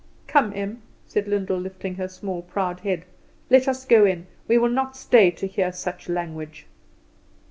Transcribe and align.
"Come, 0.25 0.51
Em," 0.55 0.81
said 1.05 1.27
Lyndall, 1.27 1.59
lifting 1.59 1.93
her 1.97 2.07
small 2.07 2.41
proud 2.41 2.79
head, 2.79 3.05
"let 3.51 3.67
us 3.67 3.85
go 3.85 4.03
in. 4.03 4.25
We 4.47 4.57
will 4.57 4.67
not 4.71 4.97
stay 4.97 5.29
to 5.29 5.45
hear 5.45 5.71
such 5.71 6.09
language." 6.09 6.65